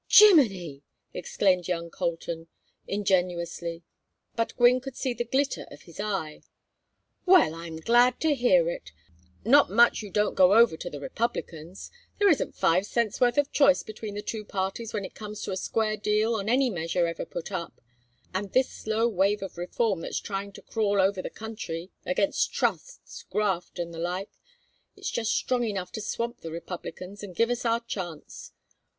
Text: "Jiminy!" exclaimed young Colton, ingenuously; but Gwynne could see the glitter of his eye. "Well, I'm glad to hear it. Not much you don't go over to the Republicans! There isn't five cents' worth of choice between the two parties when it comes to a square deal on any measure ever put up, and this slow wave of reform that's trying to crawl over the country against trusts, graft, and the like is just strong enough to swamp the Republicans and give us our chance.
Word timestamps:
"Jiminy!" 0.09 0.81
exclaimed 1.13 1.67
young 1.67 1.91
Colton, 1.91 2.47
ingenuously; 2.87 3.83
but 4.35 4.55
Gwynne 4.57 4.81
could 4.81 4.95
see 4.95 5.13
the 5.13 5.23
glitter 5.25 5.67
of 5.69 5.83
his 5.83 5.99
eye. 5.99 6.41
"Well, 7.27 7.53
I'm 7.53 7.75
glad 7.77 8.19
to 8.21 8.33
hear 8.33 8.67
it. 8.67 8.93
Not 9.45 9.69
much 9.69 10.01
you 10.01 10.09
don't 10.09 10.33
go 10.33 10.55
over 10.55 10.75
to 10.75 10.89
the 10.89 10.99
Republicans! 10.99 11.91
There 12.17 12.29
isn't 12.31 12.55
five 12.55 12.87
cents' 12.87 13.21
worth 13.21 13.37
of 13.37 13.51
choice 13.51 13.83
between 13.83 14.15
the 14.15 14.23
two 14.23 14.43
parties 14.43 14.91
when 14.91 15.05
it 15.05 15.13
comes 15.13 15.43
to 15.43 15.51
a 15.51 15.55
square 15.55 15.97
deal 15.97 16.33
on 16.33 16.49
any 16.49 16.71
measure 16.71 17.05
ever 17.05 17.23
put 17.23 17.51
up, 17.51 17.79
and 18.33 18.51
this 18.53 18.71
slow 18.71 19.07
wave 19.07 19.43
of 19.43 19.55
reform 19.55 20.01
that's 20.01 20.19
trying 20.19 20.51
to 20.53 20.63
crawl 20.63 20.99
over 20.99 21.21
the 21.21 21.29
country 21.29 21.91
against 22.07 22.51
trusts, 22.51 23.21
graft, 23.29 23.77
and 23.77 23.93
the 23.93 23.99
like 23.99 24.31
is 24.95 25.11
just 25.11 25.31
strong 25.35 25.63
enough 25.63 25.91
to 25.91 26.01
swamp 26.01 26.39
the 26.41 26.49
Republicans 26.49 27.21
and 27.21 27.35
give 27.35 27.51
us 27.51 27.65
our 27.65 27.81
chance. 27.81 28.51